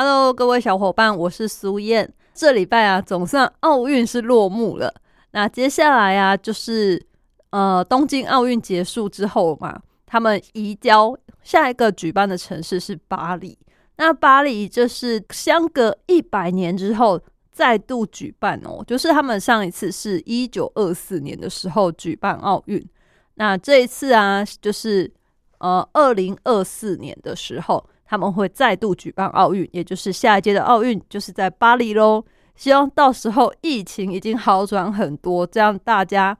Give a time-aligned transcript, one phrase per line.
[0.00, 2.08] ？Hello，各位小伙伴，我是苏燕。
[2.32, 4.94] 这礼拜啊，总算奥运是落幕了。
[5.32, 7.04] 那接下来啊，就是
[7.50, 13.58] 呃，东京奥运结束之后嘛，他们移交下一个举办的城市是巴黎。
[13.96, 22.88] 那巴黎就是相隔一百年之后再度举办哦，就是他们上一次是一九二四年的时候举办奥运。
[23.34, 25.12] 那这一次啊，就是
[25.58, 27.84] 呃，二零二四年的时候。
[28.08, 32.24] 他们会再度举办奥运，也就是下一届的奥运就是在巴黎喽。
[32.56, 36.36] 希望到时候疫情已经好转很多，这样大家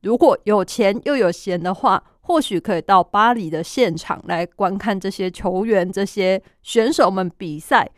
[0.00, 7.88] 如果有钱又有闲的话，或许可以到巴黎的现场来观看这些球员、这些选手们比赛。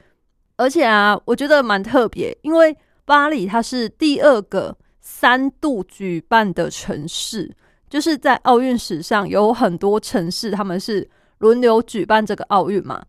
[0.57, 7.55] 而且啊，我觉得蛮特别，因为巴黎它是第二个三度举办的城市，
[7.89, 11.09] 就是在奥运史上有很多城市他们是
[11.43, 13.05] 轮流举办这个奥运嘛。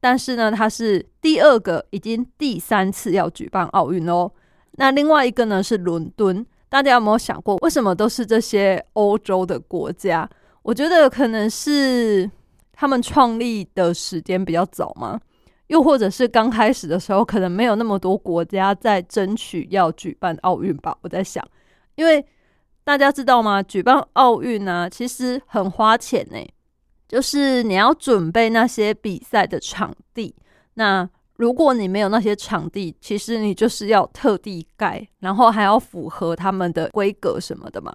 [0.00, 4.30] 但是呢，它是第二个，已经第三次要举办奥运喽。
[4.72, 10.28] 那另外一个呢是伦敦，大家有没有想过，为什么都是这些欧洲的国家？
[10.62, 12.30] 我觉得可能是
[12.72, 15.18] 他们创立的时间比较早吗？
[15.68, 20.96] 又或者是刚开始的时候，可能没有那么多国家在争取要举办奥运吧？
[21.00, 21.42] 我在想，
[21.96, 22.24] 因为
[22.84, 23.62] 大家知道吗？
[23.62, 26.38] 举办奥运呢，其实很花钱呢。
[27.08, 30.34] 就是你要准备那些比赛的场地，
[30.74, 37.94] 那如果你没有那些场地，其实你就是要特地盖，然后还要符合他们的规格什么的嘛。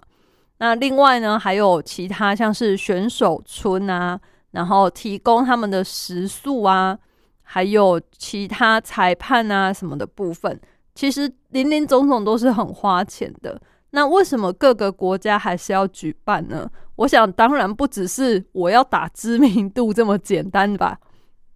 [0.58, 4.18] 那另外呢，还有其他像是选手村啊，
[4.52, 6.96] 然后提供他们的食宿啊，
[7.42, 10.60] 还有其他裁判啊什么的部分，
[10.94, 13.60] 其实林林总总都是很花钱的。
[13.92, 16.70] 那为什么各个国家还是要举办呢？
[16.96, 20.98] 我想，当然不只是我要打知名度这么简单吧，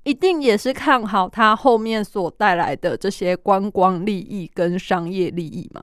[0.05, 5.83] 一定也是看好它后面所带来的这些观光利益跟商业利益嘛。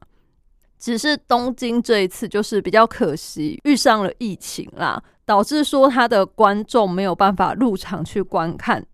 [0.78, 8.85] 只是东京这一次就是比较可惜，遇上了疫情啦，导致说它的观众没有办法入场去观看，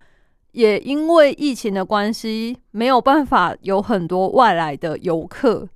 [0.51, 5.67] 也因为疫情的关系，没有办法有很多外来的游客。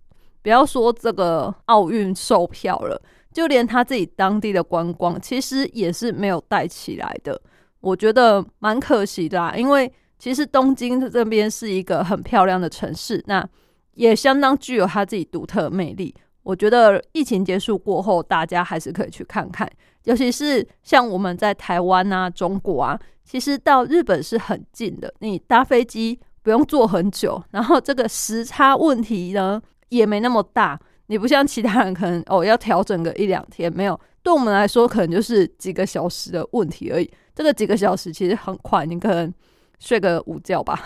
[0.43, 7.41] 不要说这个奥运售票了，就连他自己当地的观光，其实也是没有带起来的。
[7.79, 13.47] 我觉得蛮可惜的，因为其实东京这边是一个很漂亮的城市，那
[13.93, 16.13] 也相当具有它自己独特的魅力。
[16.43, 19.69] 我觉得疫情结束过后，大家还是可以去看看，
[20.03, 29.61] 尤其是像我们在台湾啊、中国啊，其实到日本是很近的，你搭飞机不用坐很久，然后这个时差问题呢？
[29.97, 37.09] 也没那么大，你不像其他人可能哦要调整个一两天，没有，对我们来说可能就是几个小时的问题而已。
[37.35, 39.33] 这个几个小时其实很快，你可能
[39.79, 40.79] 睡个午觉吧，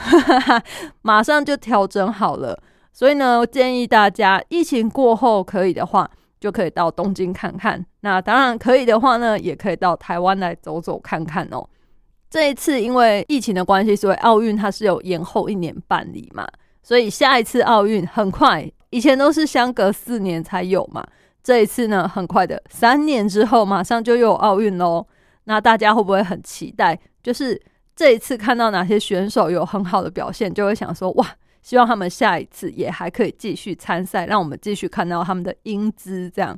[1.04, 2.58] 马上就调整好了。
[2.94, 6.10] 所以呢，建议大家疫情过后可以的话，
[6.40, 7.86] 就可以到东京看看。
[8.02, 11.68] 那当然可以的话呢，也可以到台湾来走走看看哦。
[12.30, 16.48] 这一次因为疫情的关系，所以奥运它是有延后一年办理嘛，
[16.82, 18.70] 所以下一次奥运很快。
[18.90, 21.06] 以前都是相隔四年才有嘛，
[21.44, 25.06] 这一次呢，很快的，三年之后马上就有奥运喽。
[25.46, 27.00] 那大家会不会很期待？
[27.24, 27.62] 就是
[27.96, 31.26] 这一次看到哪些选手有很好的表现，就会想说哇，
[31.62, 36.30] 希望他们下一次也还可以继续参赛，让我们继续看到他们的英姿。
[36.30, 36.58] 这样，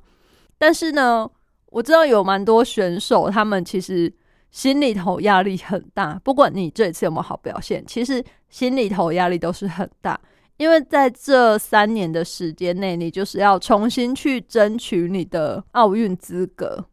[0.58, 1.30] 但是呢，
[1.68, 4.12] 我知道有蛮多选手，他们其实
[4.50, 6.20] 心里头压力很大。
[6.24, 10.20] 不管你这一次有没有好表现，其实心里头压力都是很大。
[10.60, 16.86] 因为在这三年的时间内，你就是要重新去争取你的奥运资格。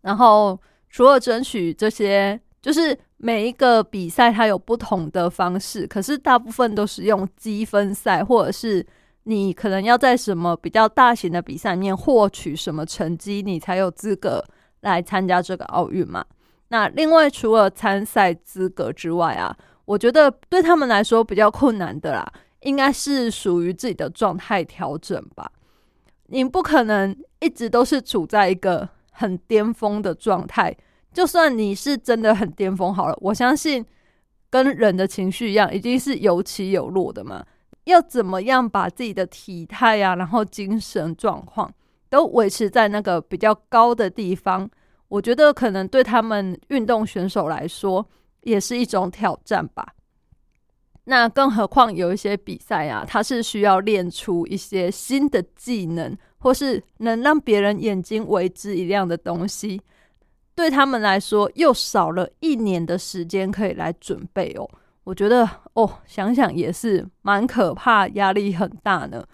[0.00, 8.84] 然后，除了争取这些，就是每一个比赛它有不同的方式，可是大部分都是用积分赛，或者是
[9.24, 14.42] 你可能要在什么比较大型的比赛里面获取什么成绩，你才有资格
[14.80, 16.24] 来参加这个奥运嘛。
[16.68, 19.54] 那另外，除了参赛资格之外啊，
[19.84, 22.32] 我觉得对他们来说比较困难的啦。
[22.62, 25.50] 应该是属于自己的状态调整吧。
[26.26, 30.74] 你不可能一直都是处在一个很巅峰的状态。
[31.12, 33.84] 就算你是真的很巅峰好了，我相信
[34.48, 37.44] 跟人的情绪一样，一定是有起有落的嘛。
[37.84, 41.70] 要怎么样把自己的体态啊，然后精神状况
[42.08, 44.70] 都维持在那个比较高的地方，
[45.08, 48.08] 我觉得可能对他们运动选手来说
[48.42, 49.86] 也是一种挑战吧。
[51.04, 59.80] 那更何况有一些比赛啊，它是需要练出一些新的技能，或是能让别人眼睛为之一亮的东西，
[60.54, 64.68] 对他们来说又少了一年的时间可以来准备哦。
[65.04, 69.24] 我觉得哦，想想也是蛮可怕，压力很大呢。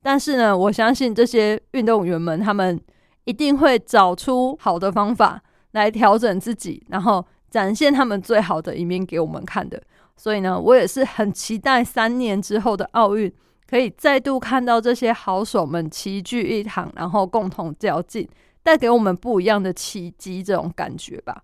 [0.00, 2.80] 但是呢，我相信这些运动员们，他们
[3.24, 5.42] 一定会找出好的方法
[5.72, 9.80] 来调整自己，然后展现他们最好的一面给我们看的。
[10.22, 13.32] 所以呢，我也是很期待三年之后的奥运，
[13.68, 18.28] 可以再度看到这些好手们齐聚一堂，然后共同较劲，
[18.62, 21.42] 带给我们不一样的奇迹这种感觉吧。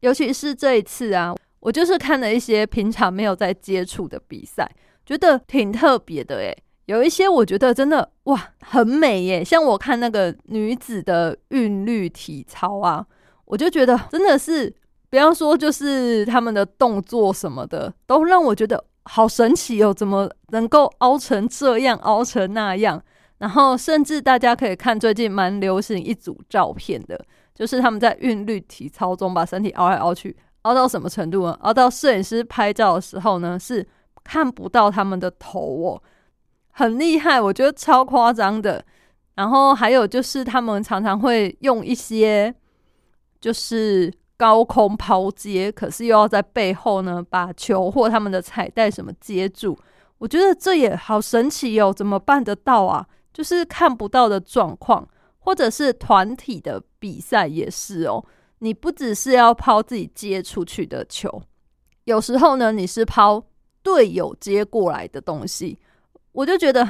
[0.00, 1.34] 尤其是这一次啊。
[1.60, 4.70] 我就是看了一些平常没有在接触的比赛，
[5.04, 6.54] 觉得挺特别的诶，
[6.86, 13.06] 有一些我觉得真的哇很美耶，像我看那个女子的韵律体操啊，
[13.46, 14.74] 我就觉得真的是，
[15.14, 23.00] 不要说就是他们的动作什么的，都让我觉得好神奇哦，怎么能够凹成这样，凹成那样？
[23.38, 27.24] 然后甚至大家可以看最近蛮流行一组照片的，
[27.54, 30.36] 就是他们在韵律体操中把身体凹来凹去。
[30.62, 31.56] 凹到什么程度呢？
[31.60, 33.86] 凹到摄影师拍照的时候呢，是
[34.24, 36.02] 看不到他们的头哦，
[36.72, 38.84] 很厉害，我觉得超夸张的。
[39.36, 42.52] 然后还有就是，他们常常会用一些
[43.40, 44.12] 就是
[44.44, 49.74] 高空抛接，可是又要在背后呢把球或他们的彩带什么接住。
[50.18, 53.06] 我觉得这也好神奇哦，怎么办得到啊？
[53.32, 55.08] 就是看不到的状况，
[55.38, 58.22] 或者是团体的比赛也是哦。
[58.58, 61.42] 你不只是要抛自己接出去的球，
[62.04, 63.42] 有时候呢，你是抛
[63.82, 65.78] 队友接过来的东西，
[66.32, 66.86] 我就觉得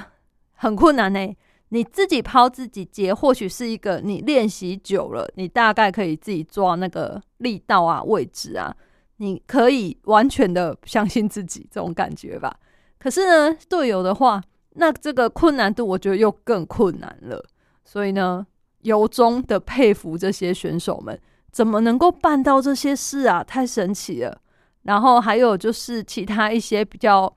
[0.54, 1.36] 很困难呢。
[1.70, 8.75] 你自己抛自己接，或许是一个你练习久了，你大概可以自己抓那个力道啊、位置啊，
[9.16, 12.56] 你可以完全的相信自己这种感觉吧。
[12.99, 14.43] 可是呢，队友的话，
[14.75, 17.44] 那这个困难度我觉得又更困难了。
[17.84, 18.46] 所以呢，
[18.82, 21.20] 由衷的佩服这些选手们。
[21.52, 23.44] 怎么能够办到这些事啊？
[23.44, 24.40] 太神奇了！
[24.82, 27.32] 然后还有就是其他一些比较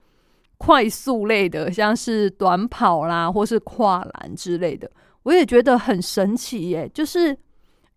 [0.57, 4.89] 快速类的，像是短跑啦，或是跨栏之类的，
[5.23, 6.89] 我也觉得很神奇耶。
[6.93, 7.37] 就是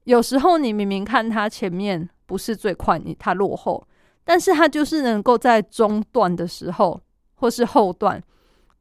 [0.05, 3.87] 有时候你明明看他前面不是最快，你他落后，
[4.25, 7.01] 但是他就是能够在中段的时候
[7.35, 8.23] 或是后段，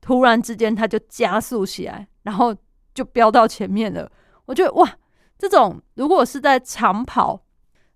[0.02, 2.56] 突然之间他就加速起来，然后
[2.94, 4.12] 就飙到前面了。
[4.46, 4.98] 我觉得哇！
[5.38, 7.42] 这种如果是在长跑，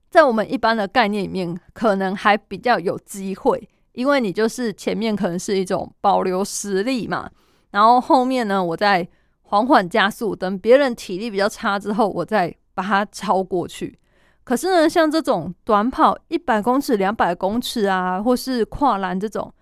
[0.10, 7.30] 在我们一般的概念里面，可能还比较有机会，因为你就是前面可能是一种保留实力嘛，
[7.72, 9.07] 然后后面呢，我再
[9.44, 13.98] 缓缓加速，等别人体力比较差之后，我再把它超过去。
[14.44, 19.54] 可是呢，像这种短跑一百公尺、两百公尺啊，或是跨栏这种，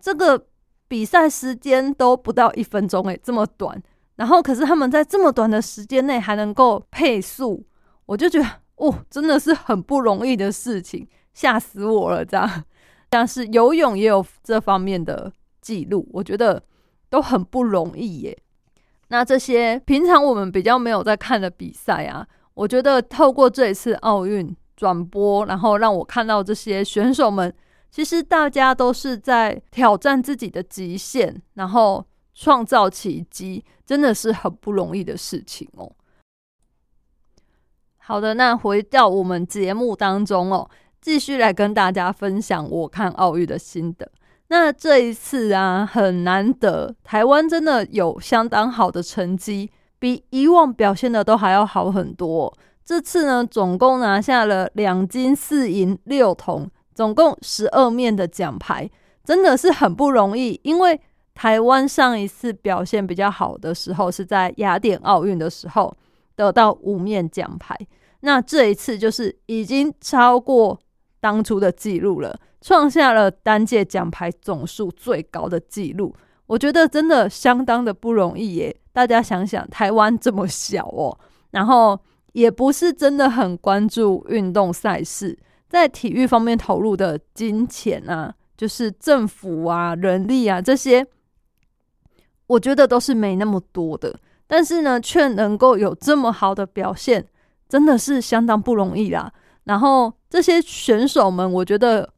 [0.00, 0.46] 这个
[0.88, 3.82] 比赛时间都不到一分钟，诶，这么短。
[4.16, 7.64] 然后，可是他们在这么短的时间内还能够配速，
[8.06, 12.24] 我就觉得哦，真的是很不容易的事情，吓死我了！
[12.24, 12.64] 这样，
[13.10, 16.62] 像是游泳也有这方面的记录，我觉得
[17.08, 18.38] 都很不容易耶。
[19.08, 27.54] 那这些平常我们比较没有在看的比赛啊，我觉得透过这一次奥运转播，然后让我看到这些选手们，
[27.90, 32.04] 其实大家都是在挑战自己的极限，然后。
[32.32, 35.92] 创造奇迹真的是很不容易的事情哦。
[37.98, 44.10] 好的，那回到我们节目当中哦，继续来跟大家分享我看奥运的心得。
[44.48, 52.52] 那这一次啊，很难得，台湾真的有相当好的成绩，比以往表现的都还要好很多。
[52.84, 58.90] 这次呢，总共拿下了两金四银六铜，总共十二面的奖牌，
[59.24, 61.00] 真的是很不容易，因为。
[61.32, 65.96] 台湾上一次表现比较好的时候是在雅典奥运的时候
[66.36, 67.74] 得到五面奖牌，
[68.20, 70.78] 那这一次就是已经超过
[71.20, 76.14] 当初的记录了，创下了单届奖牌总数最高的记录。
[76.46, 78.76] 我觉得真的相当的不容易耶！
[78.92, 81.16] 大家想想，台湾这么小哦，
[81.52, 81.98] 然后
[82.32, 91.06] 也不是真的很关注运动赛事，在体育方面投入的金钱啊，就是政府啊、人力啊这些。
[92.48, 97.24] 我觉得都是没那么多的，但是呢，却能够有这么好的表现，
[97.68, 99.32] 真的是相当不容易啦。
[99.70, 102.12] 然后这些选手们，我觉得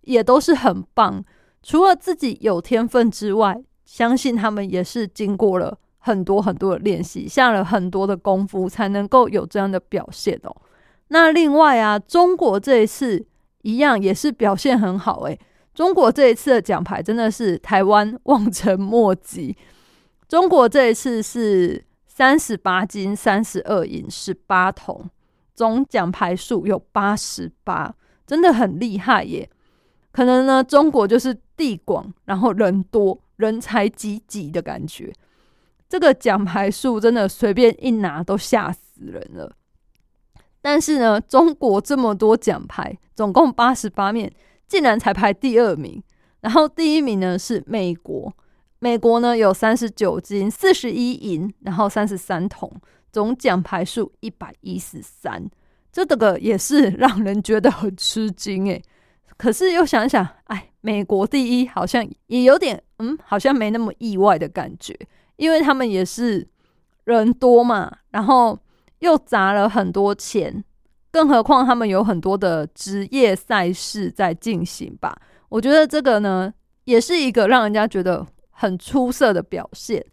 [0.00, 1.22] 也都是很棒。
[1.62, 10.56] 除了自己有天分之外，相信他们也是经过了很多很多的练习，下了很多的功夫，才能够有这样的表现哦。
[11.08, 13.22] 那另外啊，中国这一次
[13.60, 15.38] 一样也是表现很好诶、
[15.74, 19.54] 中国这一次的奖牌真的是台湾望尘莫及。
[20.26, 25.10] 中国这一次是三十八金、三十二银、十八铜，
[25.60, 27.94] 总奖牌数有八十八，
[28.26, 29.46] 真的很厉害耶。
[30.10, 35.12] 可能呢，中国就是地广，然后人多，人才济济的感觉。
[35.86, 39.54] 这个奖牌数真的随便一拿都吓死人了。
[40.62, 44.32] 但是呢，中国这么多奖牌，总共八十八面，
[44.66, 46.02] 竟然才排第二名。
[46.40, 48.32] 然后第一名呢是美国，
[48.78, 52.72] 美国呢有三十九金、四十一银，然后三十三铜，
[53.12, 55.48] 总奖牌数一百一十三。
[55.92, 58.82] 这个也是 让人觉得很吃惊诶。
[59.36, 64.96] 可是又想想，哎，美国第一好像也有点，嗯，好像没那么意外的感觉，
[65.36, 66.46] 因为他们也是
[67.04, 68.58] 人多嘛，然后
[68.98, 70.62] 又砸了很多钱，
[71.10, 75.18] 更何况他们有很多的职业赛事在进行吧。
[75.48, 76.52] 我觉得这个呢，
[76.84, 80.04] 也是一个让人家觉得很出色的表现。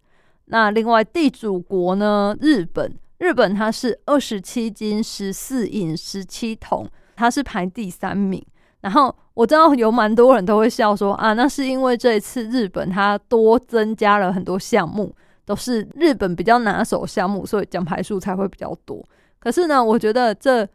[0.50, 8.44] 那另外地主国呢，日本，日本它是二十七金、十四银、十七铜，它是排第三名。
[8.80, 15.14] 然后我知道有蛮多人都会笑说啊，那是因为这一次日本它多增加了很多项目，
[15.44, 19.04] 都是日本比较拿手项目，所以奖牌数才会比较多。
[19.40, 20.66] 可是呢，我觉得这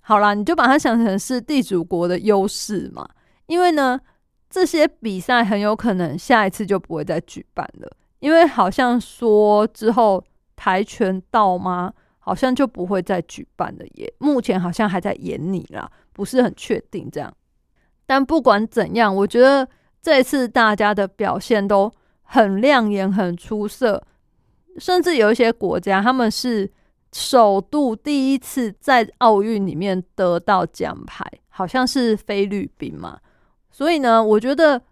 [0.00, 3.06] 好啦，你就把它想成是地主国的优势嘛，
[3.46, 4.00] 因为呢，
[4.48, 10.22] 这些比赛很有可能下一次就不会再举办了，因为好像说之后
[10.56, 14.12] 跆拳道吗，好像就不会再举办了耶。
[14.18, 17.32] 目前好像还在演你啦，不是很确定这样。
[18.06, 19.68] 但不管怎样，我觉得
[20.02, 21.90] 这次大家的表现都
[22.22, 24.02] 很亮眼、很出色，
[24.78, 26.70] 甚至有一些国家他们是
[27.12, 33.18] 首度第一次在奥运里面得到奖牌，好像是菲律宾嘛。
[33.70, 34.82] 所以呢，我觉得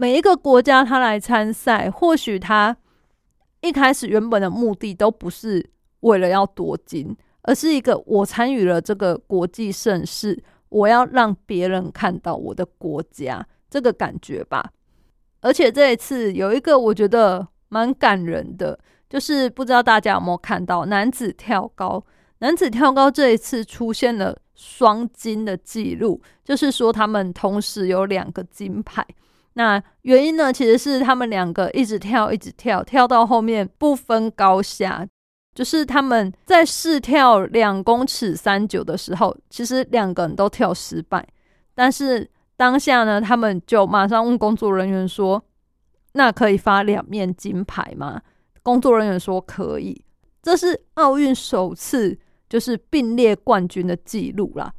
[0.00, 2.74] 每一个国家他来参赛，或许他
[3.60, 5.62] 一开始原本的目的都不是
[6.00, 10.42] 为了要夺金，而是一个我参与了这个国际盛事。
[10.70, 14.70] 我要让别人看到我的国家这个感觉吧，
[15.42, 22.02] 而且这一次有一个我觉得蛮感人的，就是不知道大家有没有看到男子跳高，
[22.38, 29.06] 男子跳高这一次出现了双金的记录，就是说他们同时有两个金牌。
[29.54, 35.06] 那原因呢，其实是他们两个一直跳，一直跳，跳到后面不分高下。
[35.52, 41.26] 就是他们在试跳两公尺三九的时候，其实两个人都跳失败。
[41.74, 45.42] 但是当下呢，他们就马上问工作人员说
[46.14, 48.22] ：“那可以发两面金牌吗？”
[48.62, 50.00] 工作人员说：“可以。”
[50.40, 52.16] 这是奥运首次
[52.48, 54.72] 就是并列冠军的记录啦。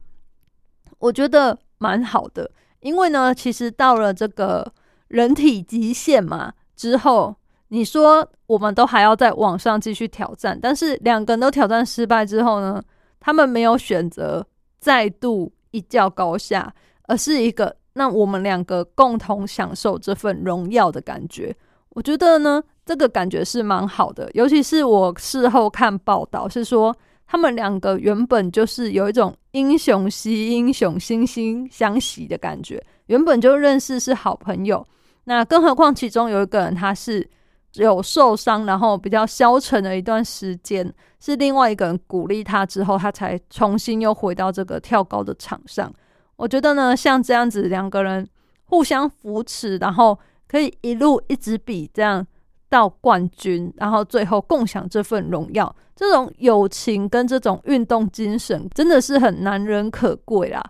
[1.00, 2.50] 我觉得蛮好的，
[2.82, 4.72] 因为呢，其实到了这个
[5.08, 7.36] 人体极限嘛之后。
[7.74, 12.84] 你说我们都还要在网上继续挑战，但是两个人都挑战失败之后呢，
[13.18, 14.46] 他们没有选择
[14.78, 16.74] 再度一较高下，
[17.04, 21.56] 而是一个那我们两个共同享受这份荣耀的感觉。
[21.92, 26.94] 我觉得呢，这个感觉是蛮好的，尤其是我事后看报道是说，
[27.32, 34.86] 他们两个原本就是有一种英雄惜英雄，惺惺相惜的感觉，原本就认识是好朋友。
[35.24, 37.30] 那更何况其中有一个人他是。
[37.76, 45.90] 有受伤，然后比较消沉的一段时间，是另外一个人鼓励他之后，他才重新又回到这个跳高的场上。
[46.36, 48.28] 我觉得呢，像这样子两个人
[48.66, 50.20] 互相扶持，然后
[50.50, 52.28] 可以一路一直比，这样
[52.72, 60.64] 到冠军，然后最后共享这份荣耀，这种友情跟这种运动精神，真的是很难人可贵啦。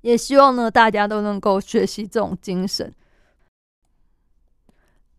[0.00, 2.90] 也希望呢，大家都能够学习这种精神。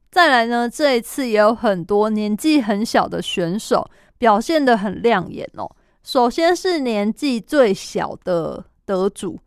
[0.09, 3.87] 再来呢，这一次也有很多年纪很小的选手
[4.17, 5.69] 表现的很亮眼哦。
[6.01, 9.37] 首先是年纪最小的得主，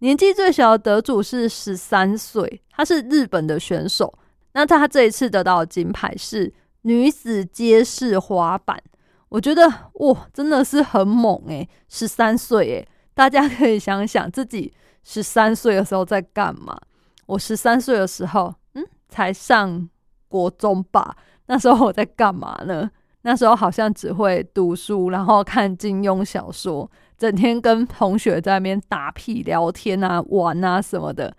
[0.00, 4.12] 年纪最小的得主是十三岁，他是日本的选手。
[4.52, 6.52] 那他这一次得到的金牌是
[6.82, 8.82] 女子街式滑板，
[9.28, 16.78] 我觉得哇，真的是很猛诶，十三岁诶，大家可以想想自己十三岁的时候在干嘛。
[17.26, 19.88] 我十三岁的时候，嗯，才上。
[20.30, 21.16] 国中吧，
[21.46, 22.88] 那时候我在干嘛呢？
[23.22, 26.88] 那时候好像只会读书，然后看金庸小说，
[27.18, 31.36] 整天跟同学在那边打屁聊天啊、玩啊什么的，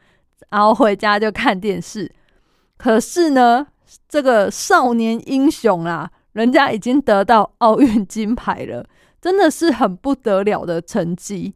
[0.49, 2.11] 然后回家就看电视。
[2.81, 3.67] 可是呢，
[4.09, 8.83] 这个少年英雄啦，人家已经得到奥运金牌了，
[9.21, 11.53] 真的是很不得了的成绩。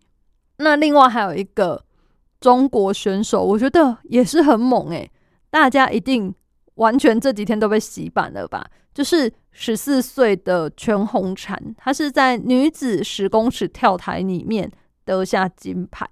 [0.58, 1.84] 那另外还有一个
[2.40, 5.12] 中国选手，我觉得也是很猛诶、
[5.50, 6.32] 大家一定
[6.76, 8.64] 完全这几天都被洗版了吧？
[8.94, 14.72] 就是十四岁的全红婵，她是在女子十公尺跳台里面
[15.04, 16.08] 得下金牌，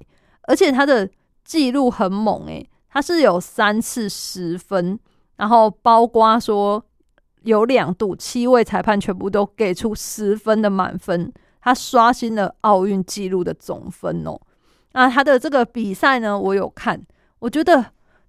[0.47, 1.07] 而且她的
[1.45, 4.99] 记录很猛诶、他是有三次十分，
[5.37, 6.85] 然后包括说
[7.41, 14.39] 有两度七位裁判全部都给出十分的满分，他刷新了奥运纪录的总分哦。
[14.91, 17.03] 那他的这个比赛呢，我有看，
[17.39, 17.83] 我觉得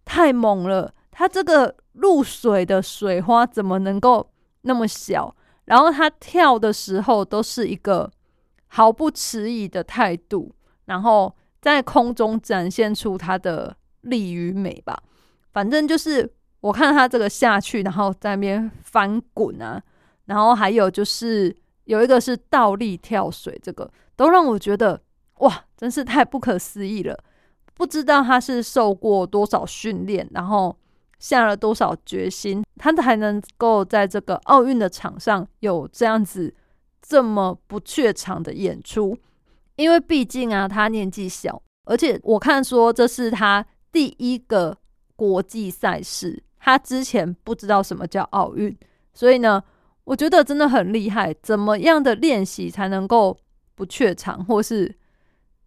[0.07, 0.95] 太猛了。
[1.11, 4.31] 他这个入水的水花怎么能够
[4.63, 5.37] 那么小？
[5.67, 8.11] 然后他跳的时候都是一个
[8.69, 10.55] 毫不迟疑的态度，
[10.87, 15.03] 然后在空中展现出他的力与美吧。
[15.53, 16.29] 反正就是
[16.61, 19.83] 我看他这个下去，然后在那边翻滚啊，
[20.27, 25.01] 然后还有就是有一个是倒立跳水，这个都让我觉得
[25.39, 27.19] 哇，真是太不可思议了。
[27.75, 30.77] 不知道他是受过多少训练，然后
[31.19, 36.55] 下了多少决心，他才能够在这个奥运的场上有这样子
[37.03, 39.17] 这么不怯场的演出。
[39.77, 44.77] 因为毕竟啊，他年纪小，而且我看说这是他第一个
[45.15, 48.77] 国际赛事，他之前不知道什么叫奥运，
[49.13, 49.63] 所以呢，
[50.03, 51.33] 我觉得真的很厉害。
[51.41, 53.39] 怎么样的练习才能够
[53.77, 54.93] 不怯场，或是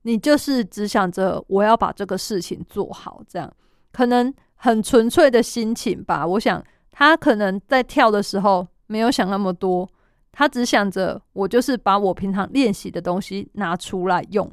[0.02, 3.50] 你就是只想着我要把这个事情做好，这样
[3.94, 6.28] 可能很纯粹的心情吧。
[6.28, 9.90] 我想他可能在跳的时候没有想那么多，
[10.34, 14.52] 他只想着我就是把我平常练习的东西拿出来用，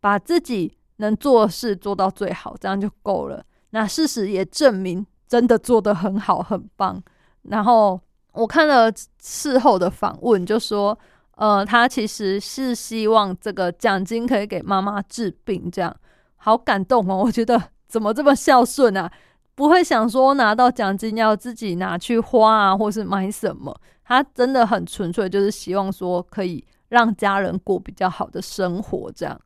[0.00, 3.44] 把自己能做事做到最好，这样就够了。
[3.70, 7.02] 那事实也证明，真的做得很好，很棒。
[7.42, 8.00] 然后
[8.32, 10.98] 我看了事后的访问，就说。
[11.38, 15.94] 呃，他其实是希望这个奖金可以给妈妈治病，这样
[16.36, 17.24] 好感动哦！
[17.26, 19.12] 我觉得怎么这么孝顺啊？
[19.54, 23.78] 不会想说拿到奖金要自己拿去花啊，或是买什么？
[24.02, 29.38] 他真的很纯粹，就是希望说可以让家人过比较好的生活，这样。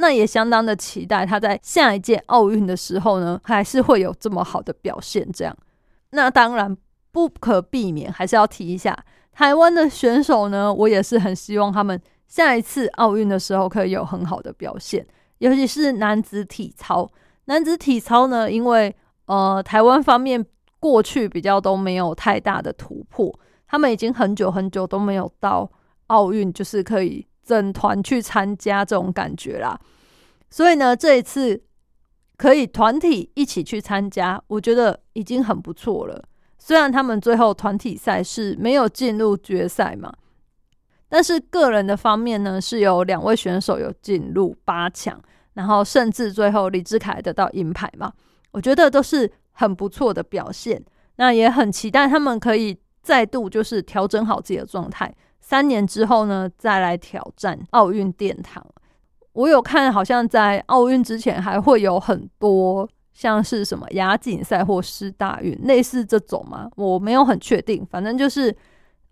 [0.00, 5.56] 那也相当的期待他在下一届奥运的时候呢，还是会有这么好的表现，这样。
[6.10, 6.76] 那当然
[7.10, 8.96] 不可避免，还是要提一下。
[9.32, 15.06] 台湾的选手呢，我也是很希望他们下一次奥运的时候可以有很好的表现，
[15.38, 17.10] 尤其是男子体操。
[17.46, 18.94] 男子体操呢，因为
[19.26, 20.44] 呃台湾方面
[20.80, 23.32] 过去比较都没有太大的突破，
[23.66, 25.70] 他们已经很久很久都没有到
[26.06, 29.80] 奥运，就是可以整团去参加这种感觉啦。
[30.50, 31.62] 所以呢，这一次
[32.36, 36.22] 可以团体一起去参加，我觉得已经很不错了。
[36.58, 40.12] 虽然他们最后团体赛是没有进入决赛嘛，
[41.08, 45.18] 但是个人的方面呢，是有两位选手有进入八强，
[45.54, 48.12] 然后甚至最后李志凯得到银牌嘛，
[48.50, 50.84] 我觉得都是很不错的表现。
[51.16, 58.64] 那也很期待他们可以再度就是调整好自己的状态，三年之后呢再来挑战奥运殿堂。
[59.32, 62.88] 我有看，好像在奥运之前还会有很多。
[63.12, 66.70] 像是什么亚锦赛或师大运，类似这种吗？
[66.76, 67.84] 我没有很确定。
[67.90, 68.56] 反正就是，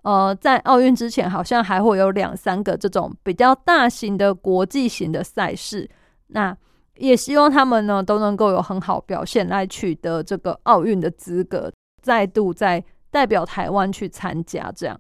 [0.03, 5.91] 呃，在奥运之前，好像还会有两三个这种比较大型的国际型的赛事。
[6.29, 6.57] 那
[6.95, 14.73] 也希望他们呢都能够有很好表现，来取得这个奥运的资格，再度在代表台湾去参加。
[14.77, 14.97] 这样，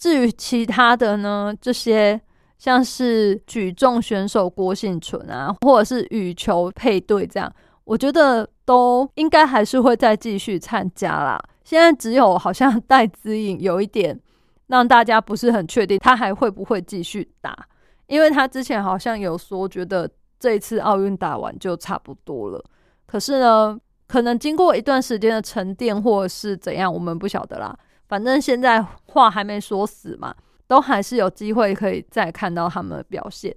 [0.00, 2.18] 至于其他的呢，这些
[2.56, 7.52] 像是举重选手郭幸存啊，或者是羽球配对这样。
[7.84, 11.38] 我觉得都应该还是会再继续参加啦。
[11.64, 14.18] 现在只有好像戴资颖有一点
[14.68, 17.54] 让大家不是很确定，他还会不会继续打？
[18.06, 20.08] 因为他之前好像有说，觉得
[20.38, 22.64] 这一次奥运打完就差不多了。
[23.06, 27.76] 可是呢，可能经过一段时间的沉淀，或者是怎样，我们不晓得啦。
[28.10, 30.34] 反正现在话还没说死嘛，
[30.66, 33.54] 都还是有机会可以再看到他们的表现。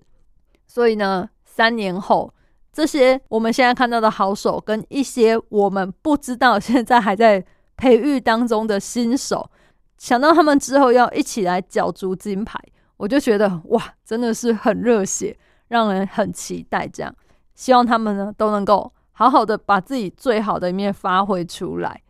[0.68, 2.32] 所以呢，三年后。
[2.72, 7.44] 这些我们现在看到的好手，跟一些我们不知道现在还在
[7.78, 9.50] 培育当中的新手，
[9.98, 12.60] 想到他们之后要一起来角逐金牌，
[12.98, 15.38] 我就觉得哇，真的是很热血，
[15.68, 16.88] 让人很期待。
[16.88, 17.16] 这样，
[17.54, 22.02] 希望他们呢都能够好好的把自己最好的一面发挥出来。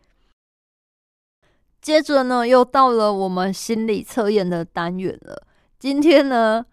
[1.84, 5.42] 接着呢，又到了我们心理测验的单元了。
[5.78, 6.64] 今天呢，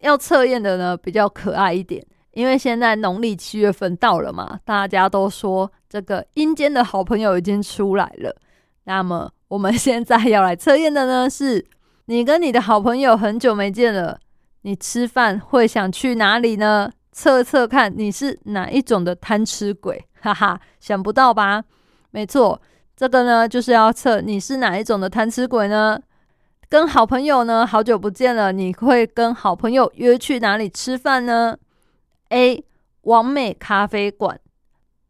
[0.00, 2.06] 要测验的呢比较可爱一点。
[2.32, 8.36] 因为现在农历七月份到了嘛，大家都说这个阴间的好朋友已经出来了。
[8.84, 11.64] 那么我们现在要来测验的呢，是
[12.04, 14.20] 你跟你的好朋友很久没见了，
[14.60, 16.92] 你吃饭会想去哪里呢？
[17.10, 21.64] 测测看你是哪一种的贪吃鬼，哈哈，想不到吧？
[22.10, 22.60] 没错，
[22.98, 26.00] 这个呢就是要测你是哪一种的贪吃鬼呢？
[26.68, 31.56] 跟好朋友呢好久不见了，你会跟好朋友约去哪里吃饭呢
[32.30, 32.64] ？A.
[33.02, 34.40] 完美咖啡馆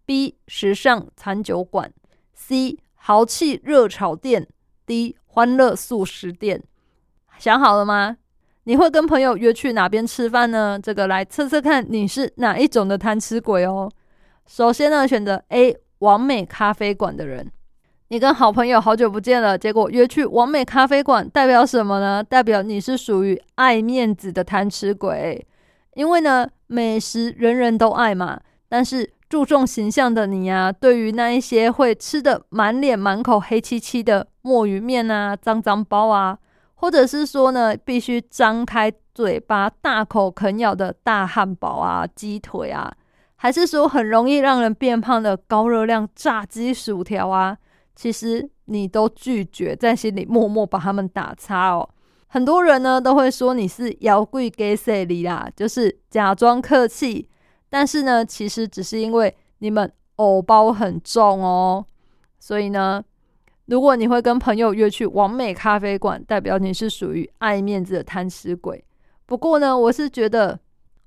[0.05, 0.37] ，B.
[0.47, 1.91] 时尚餐酒馆
[2.35, 2.77] ，C.
[2.95, 4.47] 豪气热炒店
[4.85, 5.17] ，D.
[5.25, 6.63] 欢乐素食店。
[7.39, 8.19] 想好了吗？
[8.65, 10.79] 你会跟朋友约去哪边吃饭呢？
[10.79, 13.91] 这个来测测看你是哪一种的贪吃鬼哦。
[14.47, 17.51] 首先呢，选择 A 完美咖啡馆的人，
[18.11, 22.25] 你跟好朋友好久不见了，结果约去完美咖啡馆，代表什么呢？
[22.25, 25.47] 代表你是属于爱面子的贪吃鬼。
[25.93, 36.39] 因为呢，美食人人都爱嘛，但是注重形象的你呀，对于那一些会吃的满脸满口黑漆漆的墨鱼面啊、脏脏包啊。
[36.77, 42.91] 或者是说呢，必须张开嘴巴大口啃咬的大汉堡啊、鸡腿啊，
[43.37, 47.59] 还是说很容易让人变胖的高热量炸鸡薯条啊？
[47.99, 51.89] 其实你都拒绝，在心里默默把他们打叉哦。
[52.29, 57.29] 很多人呢都会说你是摇贵给谁里啦，就是假装客气，
[57.69, 61.85] 但是呢，其实只是因为你们藕包很重哦，
[62.39, 63.03] 所以呢。
[63.67, 68.83] 如果你会跟朋友约去完美咖啡馆，代表你是属于爱面子的贪吃鬼。
[69.27, 70.59] 不过呢，我是觉得，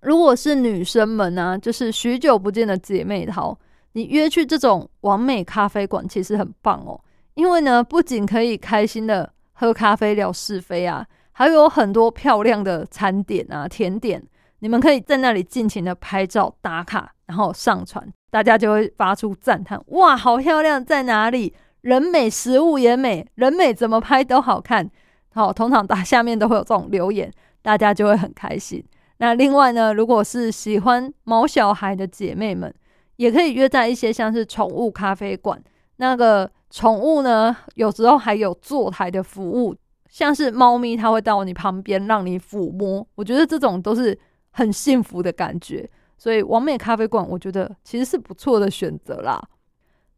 [0.01, 3.57] 如果是女生们呢，就是许久不见的姐妹淘，
[3.93, 6.99] 你约去这种完美咖啡馆，其实很棒哦。
[7.33, 14.21] 因为呢，不仅可以开心的喝咖啡聊是非啊，还有很多漂亮的餐点啊、甜点，
[14.59, 21.53] 你们可以在那里尽情的拍照打卡，然后上传，大家就会发出赞叹：哇，好漂亮，在哪里？
[21.81, 24.89] 人美食物也美，人美怎么拍都好看。
[25.33, 28.83] 好，通常打下面都会有这种留言，大家就会很开心。
[29.17, 32.71] 那另外呢，如果是喜欢毛小孩的姐妹们，
[33.21, 35.61] 也可以约在一些像是宠物咖啡馆。
[35.97, 39.75] 那个宠物呢，有时候还有坐台的服务，
[40.09, 43.05] 像是猫咪，它会到你旁边让你抚摸。
[43.13, 44.17] 我觉得这种都是
[44.49, 45.87] 很幸福的感觉。
[46.17, 49.39] 所以，完美咖啡馆，我觉得其实是不错的选择啦。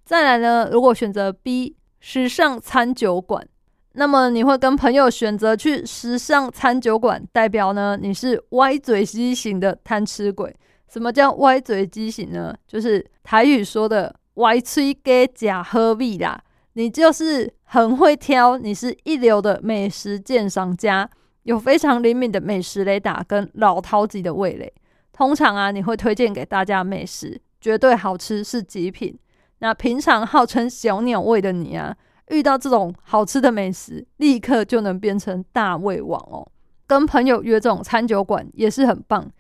[0.06, 3.46] 再来呢，如果选择 B 时尚餐酒馆，
[3.94, 10.56] 那么你会跟朋友选择去时尚餐酒馆，代表呢你是歪嘴畸形的贪吃鬼。
[10.92, 12.56] 什么叫歪嘴畸形呢？
[12.68, 16.44] 就是台语说的歪吹给假喝味啦。
[16.74, 21.08] 你就是很会挑，你是一流的美食鉴赏家，
[21.44, 24.74] 有非常灵敏的美食雷达跟老饕级的味蕾。
[25.12, 29.16] 通常啊，你会推荐给大家美食，绝对好吃是极品。
[29.60, 31.96] 那平常号称小鸟胃的你啊，
[32.30, 36.48] 遇到这种好吃的美食，立刻就能变成大胃王哦。
[36.88, 39.32] 跟朋友约这种餐酒馆也是很棒，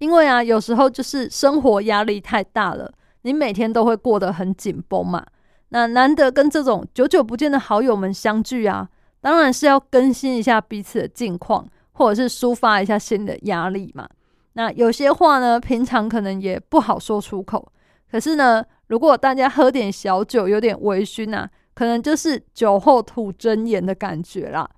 [0.00, 5.24] 因为啊，有时候就是生活压力太大了，你每天都会过得很紧绷嘛。
[5.68, 8.88] 那难得跟这种久久不见的好友们相聚啊，
[9.20, 14.08] 当然是要更新一下彼此的近况，或者是抒发一下新的压力嘛。
[14.54, 17.72] 那有些话呢，平常可能也不好说出口，
[18.10, 18.64] 可是呢。
[18.90, 24.68] 如果大家喝点小酒，有点微醺啊，可能就是酒后吐真言的感觉啦。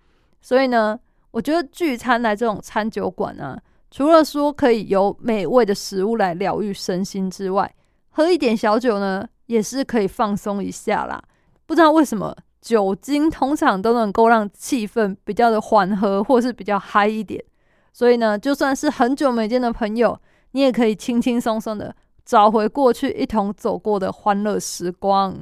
[0.43, 3.59] 所以呢，我觉得聚餐来这种餐酒馆啊，
[3.93, 7.71] 除了说可以有美味的食物来疗愈身心之外，
[8.09, 11.23] 喝一点小酒呢，也是可以放松一下啦。
[11.67, 17.45] 不知道为什么，酒精通常都能够让气氛比较的缓和，或是比较嗨一点。
[17.93, 20.19] 所以呢，就算是很久没见的朋友，
[20.53, 21.95] 你也可以轻轻松松的。
[22.25, 25.37] 找回过去一同走过的欢乐时光。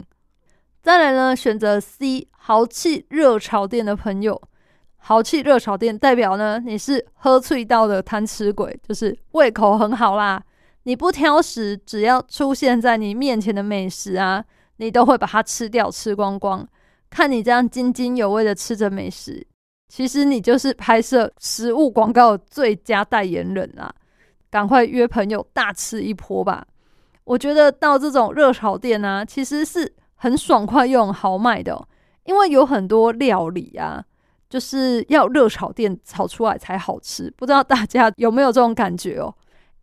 [0.83, 4.43] 再来呢，选择 C 豪气热潮店的朋友，
[5.01, 10.43] 豪气热炒店代表呢，你是喝醉到的贪吃鬼，就是胃口很好啦。
[10.85, 14.45] 你不挑食，只要出现在你面前的美食啊，
[14.77, 16.67] 你都会把它吃掉，吃光光。
[17.11, 19.47] 看你这样津津有味的吃着美食，
[19.89, 23.93] 其实你就是拍摄食物广告的最佳代言人啊！
[24.49, 26.65] 赶快约朋友大吃一波吧！
[27.25, 31.87] 我觉得到这种热炒店呢，其实是很爽快又很豪迈的，
[32.25, 34.05] 因为有很多料理啊，
[34.51, 37.33] 就是要热炒店炒出来才好吃。
[37.39, 39.35] 不知道大家有没有这种感觉哦？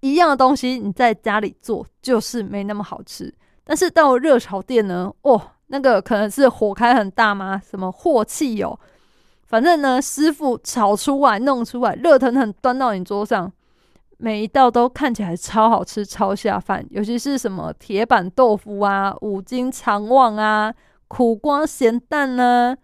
[0.02, 7.60] 一样的东西你在家里做就是没那么好吃，但是到热炒店呢，哦，那个可能是火开很大吗？
[7.68, 8.80] 什么火气哦？
[9.48, 13.52] 反正呢，师傅炒出来、弄出来，热腾腾端到你桌上。
[14.20, 20.74] 每一道都看起来超好吃、超下饭，尤其是什么铁板豆腐啊、五斤肠旺啊、
[21.08, 22.76] 苦瓜咸蛋啊，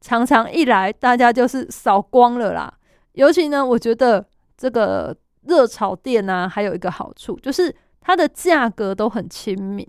[0.00, 2.72] 常常一来大家就是扫光了啦。
[3.12, 4.24] 尤其呢，我觉得
[4.56, 9.86] 这个热炒店呢、还有一个好处就是它的价格都很亲民。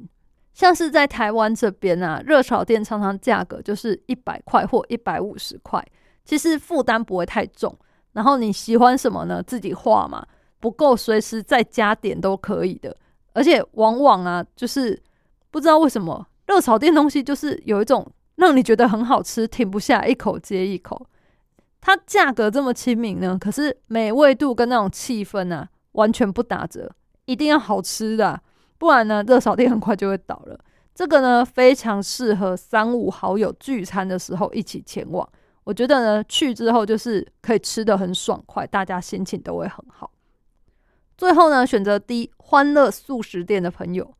[0.53, 5.83] 像是在台湾这边啊，热炒店常常价格就是一百块或一百五十块，
[6.25, 7.73] 其实负担不会太重。
[8.11, 9.41] 然后你喜欢什么呢？
[9.41, 10.25] 自己画嘛，
[10.59, 12.95] 不够随时再加点都可以的。
[13.33, 15.01] 而且往往啊，就是
[15.49, 18.05] 不知道为什么热炒店东西就是有一种
[18.41, 21.07] 让你觉得很好吃，停不下，一口接一口。
[21.79, 26.91] 它价格这么亲民呢，可是美味度跟那种气氛啊，完全不打折。
[27.25, 28.41] 一定要好吃的、
[28.79, 30.59] 不然呢，热炒店很快就会倒了。
[30.95, 35.27] 这个呢，非常适合三五好友聚餐的时候一起前往。
[35.63, 40.09] 我觉得呢，去之后就是可以吃的很爽快，大家心情都会很好。
[41.15, 44.15] 最后呢，选择 D 欢乐素食店的朋友，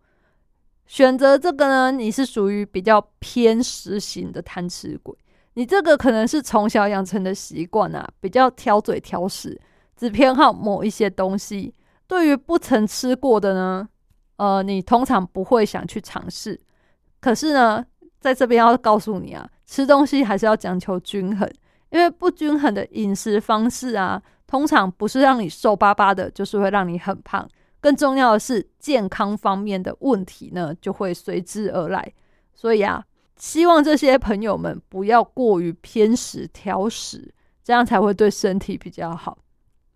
[0.92, 5.18] 选择这个呢，你是属于比较偏食型的贪吃鬼。
[5.54, 9.58] 你这个可能是从小养成的习惯啊，比较挑嘴挑食，
[9.96, 11.74] 只偏好某一些东西。
[12.08, 13.88] 对于不曾吃过的呢，
[14.36, 16.60] 呃，你通常不会想去尝试。
[17.22, 17.82] 可是呢，
[18.20, 21.50] 在这边要告诉你啊，吃东西还是要讲求均衡，
[21.92, 27.48] 因为不均衡的饮食方式啊，通常不是让你瘦巴巴的，就是会让你很胖。
[27.82, 32.14] 更重要的是，健康方面的问题呢，就会随之而来。
[32.54, 33.04] 所以啊，
[33.38, 39.38] 希望这些朋友们不要过于偏食挑食，这样才会对身体比较好。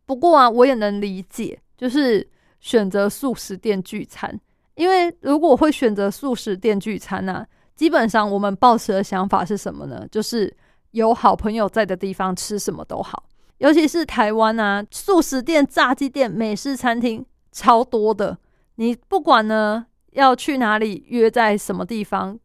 [0.06, 2.28] 不过啊，我也能理解，就是
[2.60, 4.40] 选择素食店聚餐，
[4.74, 10.08] 因为如果会选择素食店聚餐呢、啊，基本上我们抱持的想法是什么呢？
[10.10, 10.52] 就是
[10.92, 13.28] 有好朋友在的地方吃什么都好。
[13.60, 18.38] 尤其是台湾啊，素食店、炸鸡店、美式餐厅超多的，
[18.76, 22.38] 你不管呢要去哪里，约在什么地方，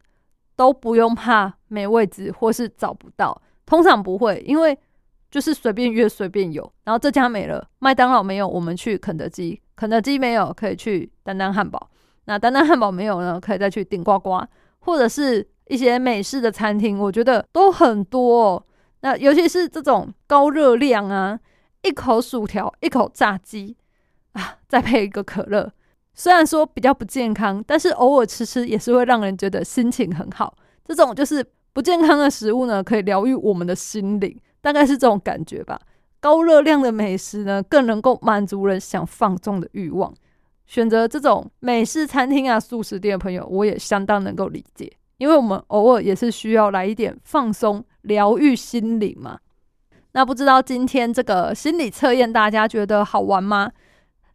[0.55, 3.41] 都不用怕没位置或是找不到。
[3.65, 4.77] 通常不会，因为
[5.29, 6.71] 就是随便约随便有。
[6.85, 11.89] 然后这家没了，麦当劳没有，我们去肯德基；肯德基没有，可以去丹丹汉堡。
[12.25, 14.41] 那丹丹汉堡没有呢，可以再去顶呱呱，
[14.79, 18.63] 或者是一些美式的餐厅，我觉得都很多、哦。
[19.01, 21.37] 那尤其是这种高热量啊，
[21.81, 23.75] 一口薯条，一口炸鸡
[24.33, 25.71] 啊，再配一个可乐，
[26.13, 30.55] 虽然说比较不健康，但是偶尔吃吃也是会让人觉得心情很好。
[30.85, 35.79] 这种就是不健康的食物呢，可以疗愈我们的心灵，大概是这种感觉吧。
[36.19, 40.13] 高热量的美食呢，更能够满足人想放纵的欲望。
[40.65, 49.39] 选择这种美式餐厅啊、素食店的朋友，我也相当能够理解，因为我们偶尔也是需要来一点放松、疗愈心灵嘛。
[50.13, 53.71] 那不知道今天这个心理测验，大家觉得好玩吗？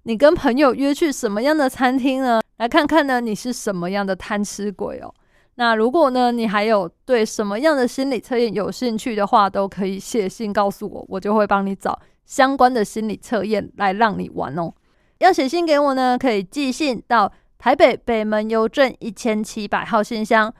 [0.06, 2.40] 你跟朋友约去什么样的餐厅呢？
[2.58, 5.12] 来看看呢，你是什么样的贪吃鬼哦。
[5.56, 14.72] 那如果呢，你还有对什么样的心理测验有兴趣的话，都可以写信告诉我，我就会帮你找相关的心理测验来让你玩哦。
[15.18, 20.54] 要写信给我呢，可以寄信到台北北门邮政一千七百号信箱，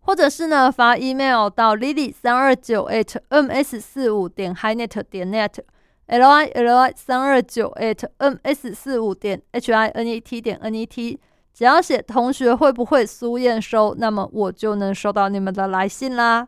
[0.00, 5.60] 或者是呢发 email 到 lily 三二九 at ms 四五点 hinet 点 net
[6.08, 10.74] l i l i 三二九 at ms 四五点 h i n e t 点 n
[10.74, 11.20] e t。
[11.54, 16.46] 只要写同学会不会苏验收，那么我就能收到你们的来信啦。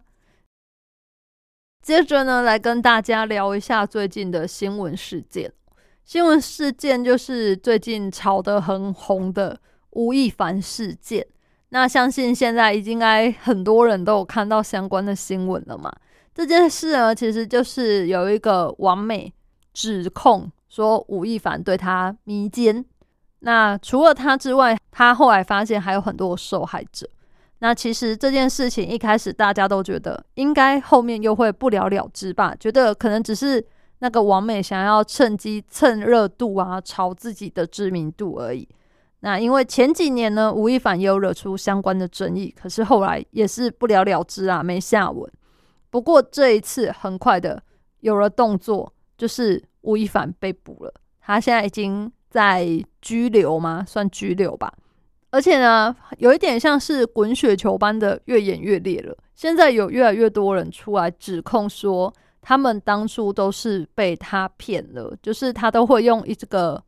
[1.83, 5.53] 接着呢，来跟大家聊一下最近的新闻事件。
[6.05, 11.27] 新闻事件就是最近炒得很红的吴亦凡事件。
[11.71, 15.93] 那相信现在应该很多人都有看到相关的新闻了嘛？
[16.35, 19.33] 这件事呢，其实就是有一个完美
[19.73, 22.85] 指控说吴亦凡对他迷奸。
[23.41, 27.09] 那除了他之外，他后来发现还有很多受害者。
[27.61, 33.63] 那其实这件事情一开始大家都觉得应该后面又会不了了之吧，觉得可能只是
[33.99, 38.67] 那个王美想要趁机蹭热度啊，炒自己的知名度而已。
[39.21, 45.31] 那因为前几年呢，吴亦凡也有惹出相关的争议，可是后来也是不了了之啊，没下文。
[45.91, 47.63] 不过这一次很快的
[48.01, 52.67] 有了动作，就是吴亦凡被捕了，他现在已经在
[53.03, 53.85] 拘留吗？
[53.87, 54.73] 算拘留吧。
[55.31, 59.15] 而且呢，有一点像是滚雪球般的越演越烈了。
[59.35, 66.83] 现在有越来越多人出来指控说，他们当初都是被他骗了，就是他都会用一这个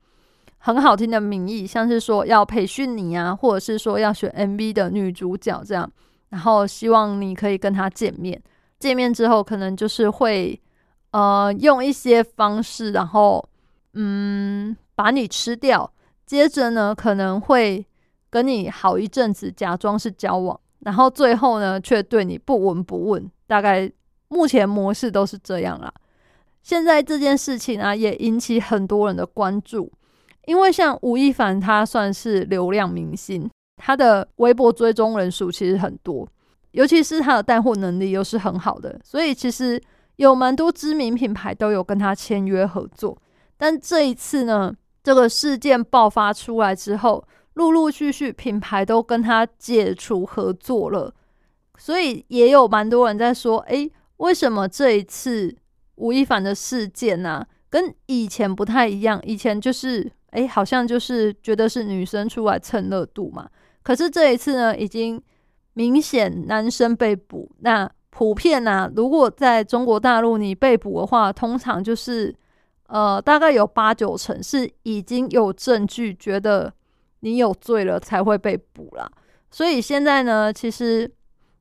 [0.57, 5.93] 很好听的名义，像是说要培训你啊，或者是说要选 MV 的女主角这样，
[6.31, 8.43] 然后希望你可以跟他见面。
[8.79, 10.61] 见面之后，可能就是会
[11.13, 13.49] 呃用一些方式，然后
[13.95, 15.91] 嗯把你吃掉，
[16.27, 17.87] 接着呢可能会。
[18.33, 23.31] 跟你好一阵子，假装是交往，然后最后呢，却对你不闻不问。
[23.47, 23.93] 大概
[24.29, 25.93] 目前模式都是这样啦。
[26.63, 29.93] 现在这件事情啊，也引起很多人的关注，
[30.47, 36.27] 因为像吴亦凡，他算是流量明星，他的微博追踪人数其实很多，
[36.71, 39.79] 尤其是他的带货能力又是很好的，所以其实
[40.17, 43.17] 有蛮多知名品牌都有跟他签约合作。
[43.57, 51.15] 但这一次呢，这个事件爆发出来之后，陆陆续续品牌都跟他解除合作了，
[51.77, 55.57] 所以也有蛮多人在说，诶，为什么这一次？
[55.97, 59.21] 吴亦凡的事件呐，跟以前不太一样。
[59.25, 63.49] 以前就是，哎，好像就是觉得是女生出来蹭热度嘛。
[63.83, 65.23] 可是这一次呢，已经
[65.75, 67.49] 明显男生被捕。
[67.61, 72.33] 那普遍呐，如果在中国大陆你被捕的话，通常就是，
[72.87, 76.73] 呃，大概有八九成是已经有证据，觉得
[77.21, 79.11] 你有罪了才会被捕啦。
[79.51, 81.11] 所以现在呢，其实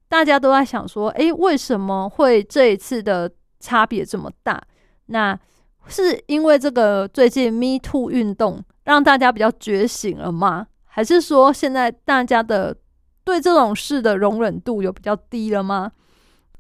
[0.08, 3.32] 大家都在想说，哎，为什么会这一次的？
[3.64, 4.60] 差别这么大，
[5.06, 5.40] 那
[5.86, 10.66] 是因为这个最近 Me Too 运动让大家比较觉醒了吗？
[10.84, 12.76] 还是说现在大家的
[13.24, 15.92] 对这种事的容忍度有比较低了吗？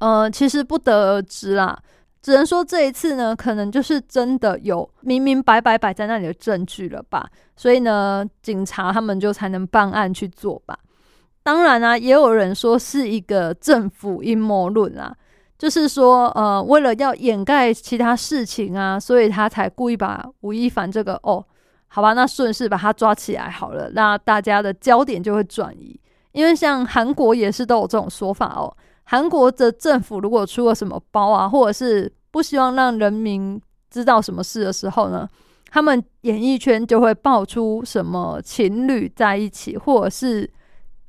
[0.01, 1.77] 呃，其实不得而知啦，
[2.21, 10.77] 只能说这一次呢，可能就是真的有明明白白摆在那里的证据了吧，所以呢，警察他们就才能办案去做吧。
[11.43, 15.15] 当然啊，也有人说是一个政府阴谋论啊。
[15.57, 21.45] 就是说，呃，为了要掩盖其他事情啊，所以他才故意把吴亦凡这个哦，
[21.87, 25.99] 好吧，那顺势把他抓起来好了，那大家的焦点就会转移。
[26.31, 35.27] 因为像韩国也是都有这种说法哦，韩国的政府如果出了什么包啊，或者是不希望让人民知道什么事的时候呢，
[35.69, 40.49] 他们演艺圈就会爆出什么情侣在一起，或者是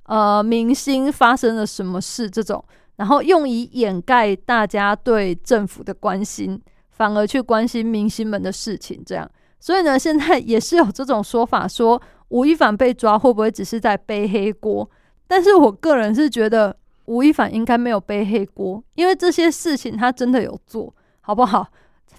[0.04, 2.64] 呃明星发生了什么事这种。
[2.96, 9.28] 然后用以掩盖大家对政府的关心，反而去关心明星们的事情，这样。
[9.58, 14.88] 所以呢，现在也是有这种说法，说吴亦凡被抓会不会只是在背黑锅？
[15.26, 16.76] 但是我个人是觉得
[17.06, 21.66] 吴亦凡应该没有背黑锅，因为这些事情他真的有做好不好？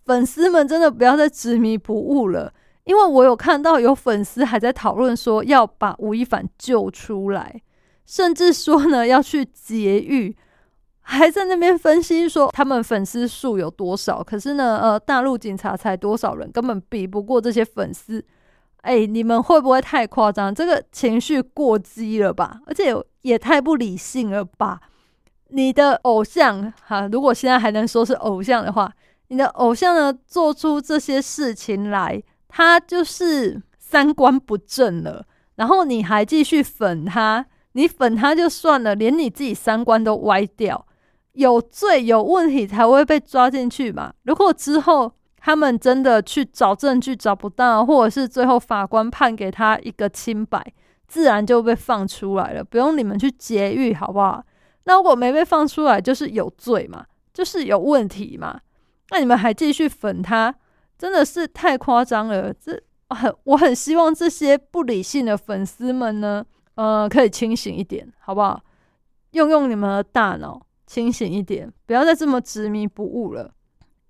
[0.05, 7.61] 粉丝们真的不要再执迷不悟了，因为我有看到有粉丝还在讨论说要把吴亦凡救出来，
[8.05, 10.35] 甚至说呢要去劫狱。
[11.05, 18.23] 还在那边分析说他们粉丝数有多少，可是呢，呃，大陆警察才多少人，根本比不过这些粉丝。
[18.83, 20.53] 哎，你们会不会太夸张？
[20.53, 22.61] 这个情绪过激了吧？
[22.67, 24.79] 而且也太不理性了吧？
[25.49, 28.91] 你的偶像哈，如果现在还能说是偶像的话，
[29.29, 35.25] 你的偶像呢，做出这些事情来，他就是三观不正了。
[35.55, 40.85] 然后你还继续粉他，你粉他就算了，连你自己三观都歪掉。
[41.33, 44.13] 有罪有问题才会被抓进去嘛？
[44.23, 45.13] 如果之后
[45.45, 50.65] 他们真的去找证据找不到，或者是最后法官判给他一个清白，
[51.05, 54.41] 自然就被放出来了，不用你们去劫狱，好不好？
[54.85, 58.57] 那如果没被放出来，就是有罪嘛，就是有问题嘛？
[59.09, 60.55] 那你们还继续粉他，
[60.97, 62.53] 真的是太夸张了。
[62.53, 68.61] 这很，我很希望这些不理性的粉丝们呢，呃，可以清醒一点，好不好？
[69.31, 70.65] 用用你们的大脑。
[70.85, 73.51] 清醒一点，不要再这么执迷不悟了。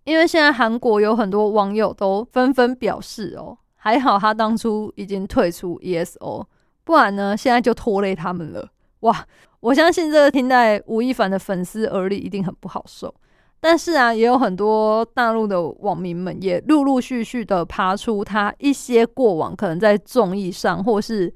[0.04, 6.46] 因为现在韩国有很多网友都纷纷表示哦，还好他当初已经退出 ESO，
[6.84, 8.70] 不然呢，现在就拖累他们了。
[9.02, 9.26] 哇，
[9.60, 13.14] 我相信这个听在吴亦凡的粉丝耳里一定很不好受。
[13.60, 21.34] 但是啊，也有很多大陆的网民们也陆陆续续的爬出他一些过往，可能在综艺上或是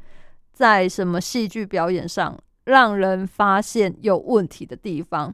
[0.52, 2.38] 在什么戏剧表演上。
[2.66, 5.34] 让人发现有问题的地方，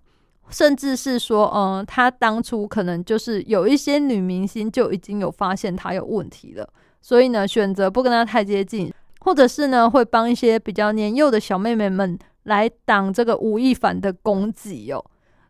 [0.49, 6.67] 甚至是说，嗯，他当初可能就是有一些女明星就已经有发现他有问题了，
[7.01, 15.03] 所以呢，选择不跟他太接近，或者是呢，会帮一些比较年幼的小妹妹们来挡这个吴亦凡的攻击哦。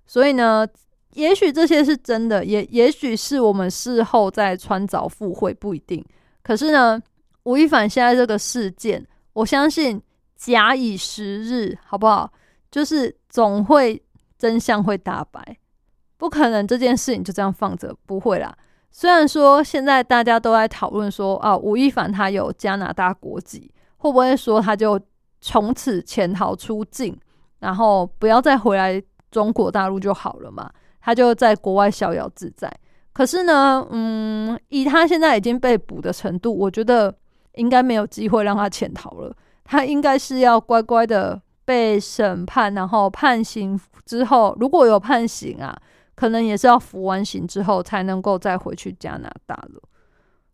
[0.05, 0.67] 所以呢，
[1.13, 6.03] 也许这些是真的，也也许是我们事后再穿凿附会，不一定。
[6.41, 7.01] 可是呢，
[7.43, 10.01] 吴亦凡现在这个事件，我相信。
[10.35, 12.29] 假以时日，好不好？
[12.69, 14.02] 就是总会
[14.43, 15.57] 真相会大白，
[16.17, 18.53] 不可能这件事情就这样放着，不会啦。
[18.91, 24.99] 虽然说现在大家都在讨论说啊，吴亦凡他有加拿大国籍，会不会说他就
[25.39, 27.17] 从此潜逃出境，
[27.59, 30.69] 然后不要再回来中国大陆就好了嘛？
[30.99, 32.69] 他就在国外逍遥自在。
[33.13, 37.15] 可是呢，嗯，以他现在已经被捕的程度，我觉得
[37.53, 39.33] 应该没有机会让他潜逃了。
[39.63, 45.75] 他应该是要乖乖的被审判，然后判刑之后，如果有判刑啊，
[46.15, 49.81] 可能也是要服完刑之后才能够再回去加拿大了。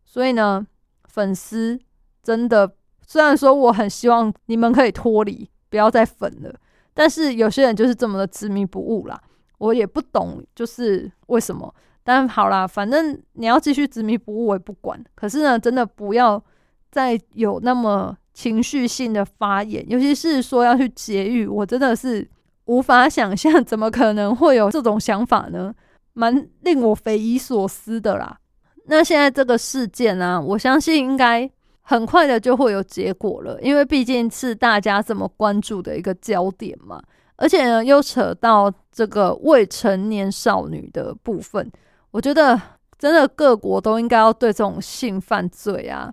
[0.04, 0.66] 所以呢，
[1.04, 1.78] 粉丝
[2.22, 2.70] 真的
[3.06, 6.54] 虽然说我很希望你们可以脱离，不要再粉了，
[6.94, 9.20] 但是有些人就是这么的执迷不悟啦。
[9.58, 11.74] 我也不懂，就是为什么。
[12.02, 14.98] 但好啦，反正你要继续执迷不悟，我也不管。
[15.14, 16.42] 可是呢，真的不要
[16.90, 22.26] 再有那么情绪性的发言，尤其是说要去劫狱，我真的是
[22.64, 25.74] 无法想象，怎么可能会有这种想法呢？
[26.14, 28.38] 蛮令我匪夷所思的啦。
[28.86, 31.48] 那现在这个事件呢，我相信应该
[31.82, 36.98] 很快的就会有结果了，因为毕竟是大家这么关注的一个焦点嘛。
[37.36, 41.70] 而且呢，又扯到这个未成年少女的部分。
[42.10, 42.58] 我觉得
[42.98, 46.10] 真的各国都应该要对这种性犯罪啊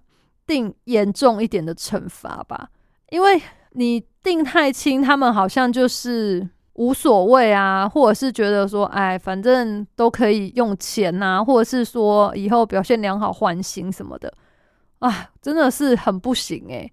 [0.48, 2.70] 定严重一点的惩罚吧，
[3.10, 3.40] 因为
[3.72, 14.34] 你定太轻，他们好像就是无所谓啊，或者是觉得说，哎，反正都可以用钱呐，或者是说以后表现良好缓刑什么的，
[15.00, 16.92] 啊，真的是很不行诶。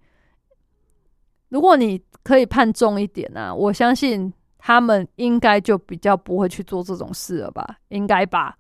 [1.51, 8.57] 如果你可以判重一点啊，我相信他们应该就比较不会去做这种事了吧，应该吧。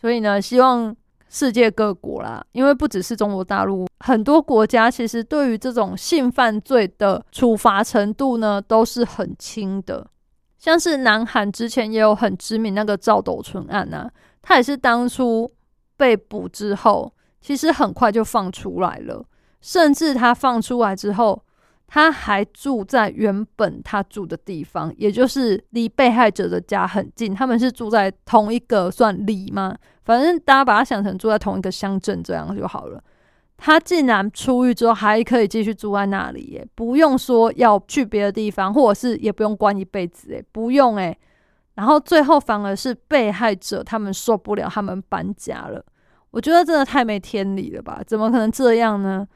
[0.00, 0.94] 所以呢，希望
[1.32, 10.06] 世界各国啦，因为不只是中国大陆，很多国家其实对于这种性犯罪的处罚程度呢，都是很轻的。
[10.58, 14.10] 像是南韩之前也有很知名那个赵斗淳案啊，
[14.42, 15.50] 他也是当初
[15.96, 17.10] 被捕之后，
[17.40, 19.24] 其实很快就放出来了，
[19.62, 21.42] 甚至他放出来之后。
[21.94, 27.34] 他还住在原本他住的地方，也就是离被害者的家很近。
[27.34, 29.76] 他们是住在同一个算里吗？
[30.04, 33.02] 反正大家把他想成住在同一个乡镇这样就好了。
[33.56, 41.16] 他竟然出狱之后还可以继续住在那里，耶，不用说要去别的地方，或者是也不用关一辈子，诶，不用诶。
[41.74, 45.84] 然后最后反而是被害者他们受不了，他们搬家了。
[46.32, 48.02] 我觉得真的太没天理了吧？
[48.04, 49.26] 怎么可能这样呢？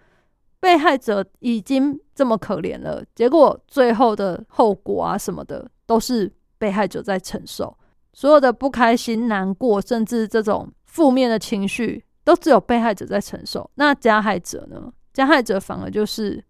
[0.59, 7.77] 被害者已经这么可怜了，结果最后的后果啊什么的，都是被害者在承受。
[8.17, 13.71] 所有的不开心、难过，甚至这种负面的情绪，都只有被害者在承受。
[13.75, 14.91] 那加害者呢？
[15.13, 16.43] 加害者反而就是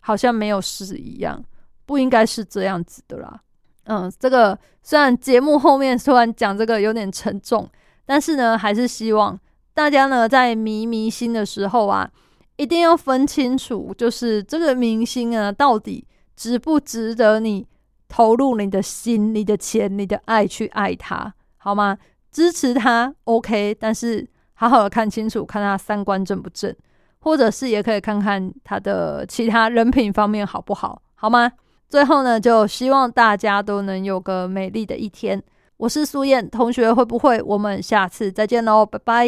[0.00, 1.42] 好像没有事一样，
[1.86, 3.40] 不应该是这样子的啦。
[3.84, 7.66] 嗯，这个虽然节目后面虽然讲这个有点沉重，
[8.04, 9.40] 但是呢，还是希望
[9.72, 12.08] 大家呢在迷迷心的时候啊。
[12.58, 16.02] 一定要分清楚，就是这个明星啊，到底
[16.34, 17.66] 值不值得你
[18.08, 21.96] 投入你的心、你的钱、你的爱去爱他，好吗？
[22.30, 26.74] 支持他 OK，但是好好的看清楚，看他三观正不正，
[27.20, 31.50] 或者是也可以看看他的其他人品方面好不好，好吗？
[31.88, 35.42] 最后呢，就希望大家都能有个美丽的一天。
[35.76, 37.40] 我是苏燕同学，会不会？
[37.42, 39.24] 我们下次再见喽，拜拜。